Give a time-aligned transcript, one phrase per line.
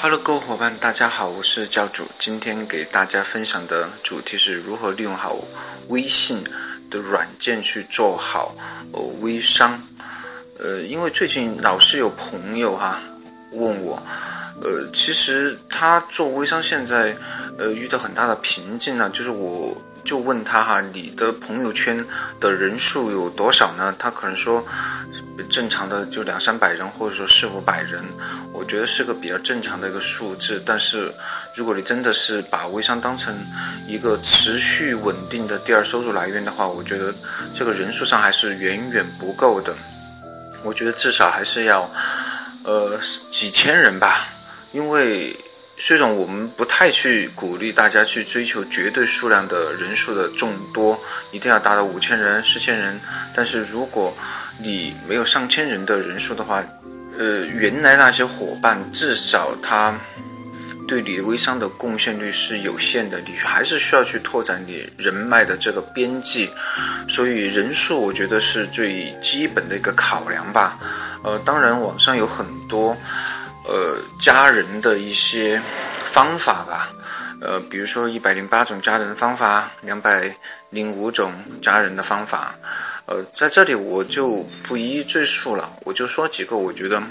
[0.00, 2.06] Hello，各位伙伴，大家好，我是教主。
[2.20, 5.36] 今天给大家分享的主题是如何利用好
[5.88, 6.44] 微信
[6.88, 8.54] 的软件去做好
[8.92, 9.82] 呃微商。
[10.60, 13.00] 呃，因为最近老是有朋友哈
[13.50, 14.00] 问我，
[14.62, 17.16] 呃，其实他做微商现在
[17.58, 19.76] 呃遇到很大的瓶颈呢，就是我。
[20.04, 22.02] 就问他哈，你的朋友圈
[22.40, 23.94] 的人数有多少呢？
[23.98, 24.64] 他可能说，
[25.50, 28.02] 正常的就两三百人，或者说四五百人，
[28.58, 30.60] 我觉得是个比较正常的一个数字。
[30.66, 31.12] 但是，
[31.54, 33.32] 如果你真的是把微商当成
[33.86, 37.14] 一个持续稳定的第二收入来源的话，我觉得
[37.54, 39.72] 这个人数上还是远远不够的。
[40.64, 41.88] 我觉得至少还是要，
[42.64, 42.98] 呃，
[43.30, 44.26] 几千人吧，
[44.72, 45.36] 因为。
[45.80, 53.00] 虽然我们不太去鼓励大家去追求绝对数量的人数的众多，一定要达到五千人、四千人，
[53.32, 54.12] 但是如果
[54.60, 56.60] 你没有上千人的人数的话，
[57.18, 59.94] 呃，原来那些伙伴至少他
[60.86, 66.48] 对你的微商的贡献率是有限的，你还是需要去拓展你人脉的这个边际，
[67.08, 70.78] 所以人数我觉得是最基本的一个考量吧。
[71.22, 72.96] 呃，当然网上有很多。
[73.70, 75.60] 呃，加人的一些
[76.02, 76.88] 方法吧，
[77.40, 80.36] 呃，比如说一百零八种加人方法，两百
[80.70, 82.54] 零五种加人的方法，
[83.06, 87.02] 呃，在这里我就不一一赘述了，我就说几个我觉得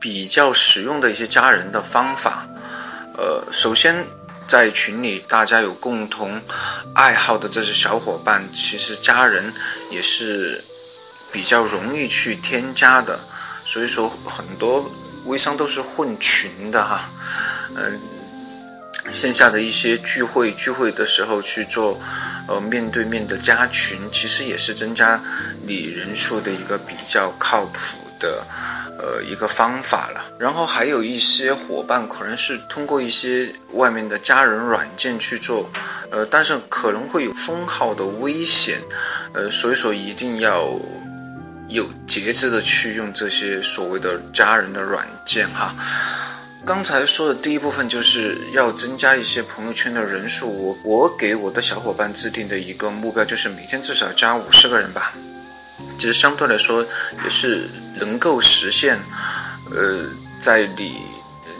[0.00, 2.46] 比较实用的一些加人的方法。
[3.16, 4.04] 呃，首先
[4.46, 6.40] 在群里大家有共同
[6.94, 9.52] 爱好的这些小伙伴，其实加人
[9.90, 10.62] 也是
[11.32, 13.18] 比较容易去添加的，
[13.64, 14.90] 所以说很多。
[15.26, 17.02] 微商都是混群的哈，
[17.76, 18.00] 嗯，
[19.12, 22.00] 线下的一些聚会，聚会的时候去做，
[22.46, 25.20] 呃，面对面的加群，其实也是增加
[25.66, 27.78] 你人数的一个比较靠谱
[28.20, 28.44] 的，
[28.98, 30.20] 呃，一个方法了。
[30.38, 35.70] 然后还有一些伙伴可能是通过一些外面的加人软件去做，
[36.10, 38.80] 呃，但是可能会有封号的危险，
[39.32, 40.68] 呃，所以说一定要。
[41.70, 45.76] 有节制的去用这些所谓的家人的软件哈。
[46.68, 50.50] 刚才说的第一部分就是要增加一些朋友圈的人数。
[50.50, 55.14] 我我给我的小伙伴制定的一个目标就是每天至少加五十个人吧。
[55.98, 56.86] 其实相对来说
[57.24, 57.66] 也是
[57.98, 58.98] 能够实现，
[59.74, 60.04] 呃，
[60.42, 61.00] 在你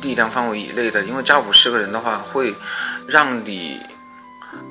[0.00, 1.04] 力量范围以内的。
[1.04, 2.54] 因为加五十个人的话，会
[3.06, 3.78] 让你。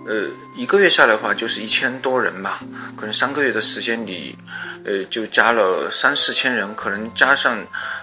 [0.06, 2.60] 呃，一个月下来的话，就是一千多人吧。
[2.98, 4.36] 可能三个月的时间，里，
[4.84, 6.76] 呃，就加了三四千人。
[6.76, 7.58] 可能加上，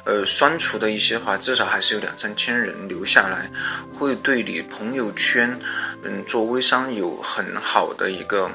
[0.04, 3.50] 呃，删除的一些话，至少还是有两三千人留下来，
[3.92, 5.58] 会对你朋友圈，
[6.02, 8.50] 嗯，做微商有很好的一个，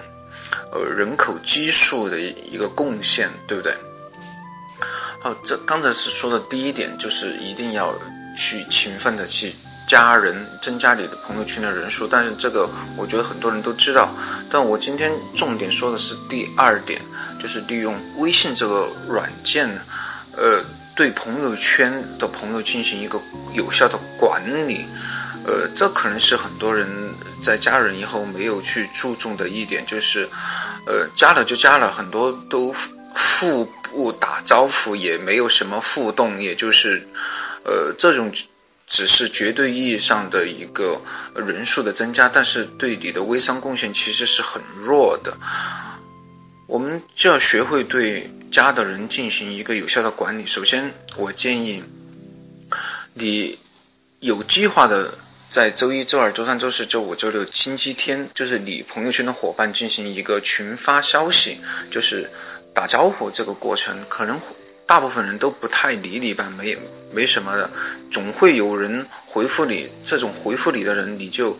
[0.71, 3.71] 呃，人口基数的一个贡献，对不对？
[5.21, 7.93] 好，这刚才是说的第一点，就是一定要
[8.35, 9.53] 去勤奋的去。
[9.87, 14.09] 加人增加你的朋友圈的人数，但是这个我觉得很多人都知道。
[14.49, 16.99] 但我今天重点说的是第二点，
[17.39, 19.69] 就是利用微信这个软件，
[20.35, 20.63] 呃，
[20.95, 23.21] 对朋友圈的朋友进行一个
[23.53, 24.85] 有效的管理。
[25.45, 26.87] 呃，这可能是很多人
[27.43, 30.27] 在加人以后没有去注重的一点，就是，
[30.87, 32.73] 呃，加了就加了，很多都
[33.13, 37.07] 互不打招呼，也没有什么互动，也就是，
[37.63, 38.33] 呃，这种。
[38.95, 41.01] 只是绝对意义上的一个
[41.35, 45.37] 人数的增加，但是对你的微商贡献其实是很弱的。
[46.65, 50.47] 我们就要学会对加的人进行一个有效的管理。
[50.47, 51.83] 首先，我建议
[53.13, 53.59] 你
[54.21, 55.13] 有计划的
[55.49, 61.57] 在周一周二周三周四周五周六星期天，就是你朋友圈的伙伴进行一个群发消息，
[61.91, 62.29] 就是
[62.73, 64.39] 打招呼这个过程，可能。
[64.87, 66.79] 大部分人都不太理你吧，没有
[67.15, 67.69] 没什么的，
[68.11, 69.89] 总会有人回复你。
[70.03, 71.57] 这种回复你的人，你就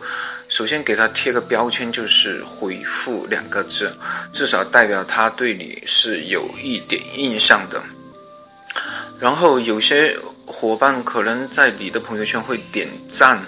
[0.48, 3.90] 首先给他贴个标签，就是回复两个字，
[4.32, 7.82] 至少代表他对你是有一点印象的。
[9.18, 13.42] 然后有些伙伴可能在你的朋友圈会点赞。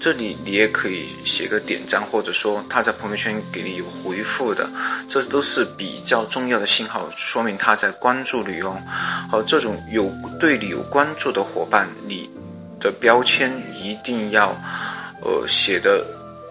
[0.00, 4.66] 这里你也可以写个点赞，或者说他在朋友圈给你有回复的，
[5.06, 8.80] 这都是比较重要的信号，说明他在关注你哦。
[9.30, 10.10] 好，这种有
[10.40, 12.30] 对你有关注的伙伴，你
[12.80, 14.56] 的标签一定要
[15.20, 16.02] 呃写的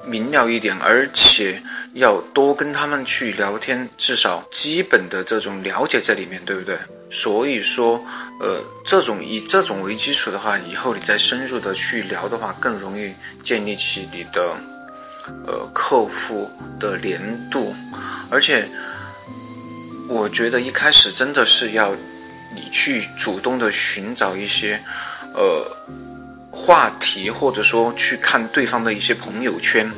[0.06, 1.62] 明了一点，而且
[1.94, 6.78] 要多跟他们去聊天，至少基本的这种了解在里面，对不对？
[7.12, 8.04] 所以说，
[8.40, 13.12] 呃，这种以这种为基础的话，以后你再深入的去聊的话，更容易
[13.44, 14.56] 建立起你的，
[15.48, 16.50] 呃，客户
[16.80, 17.76] 的粘度。
[18.30, 18.70] 而且，
[20.08, 21.96] 我觉得一开始真的是要
[22.56, 24.80] 你去主动的寻找一些，
[25.34, 25.66] 呃，
[26.62, 29.90] 话题，或者说去看对方的一些朋友圈，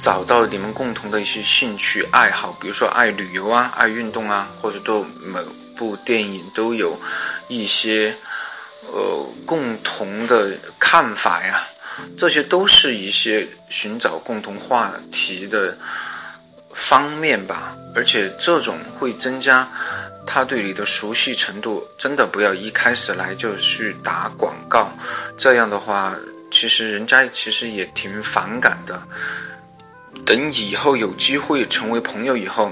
[0.00, 5.40] 找到你们共同的一些兴趣爱好，比如说爱旅游啊，爱运动啊，或者都某
[5.76, 6.98] 部电影都有
[7.46, 8.14] 一些
[8.92, 11.62] 呃共同的看法呀，
[12.18, 15.78] 这些都是一些寻找共同话题的
[16.74, 19.66] 方面吧，而且这种会增加。
[20.30, 24.92] 他对你的熟悉程度，真的不要一开始来就去打广告，
[25.38, 26.14] 这样的话，
[26.50, 29.02] 其实人家其实也挺反感的。
[30.26, 32.70] 等以后有机会成为朋友以后，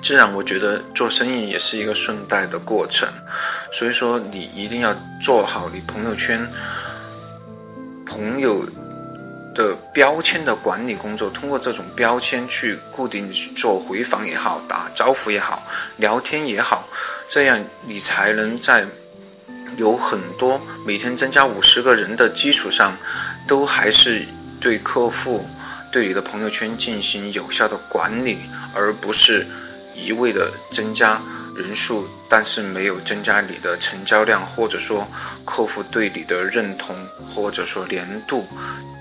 [0.00, 3.08] 自然我觉得做生意也是一个顺带的过程。
[3.72, 6.40] 所以说，你一定要做好你朋友圈
[8.06, 8.64] 朋友。
[9.54, 15.62] 的标签的管理工作，通过这种标签去固定做回访也好，打招呼也好，
[15.96, 16.88] 聊天也好，
[17.28, 18.86] 这样你才能在
[19.76, 22.96] 有很多每天增加五十个人的基础上，
[23.46, 24.24] 都还是
[24.60, 25.44] 对客户
[25.92, 28.38] 对你的朋友圈进行有效的管理，
[28.74, 29.46] 而不是
[29.94, 31.20] 一味的增加
[31.56, 35.06] 人数，但是没有增加你的成交量，或者说
[35.44, 36.94] 客户对你的认同，
[37.28, 38.46] 或者说粘度。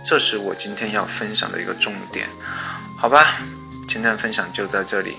[0.10, 2.28] 这是我今天要分享的一个重点，
[2.98, 3.24] 好吧，
[3.88, 5.18] 今天的分享就在这里。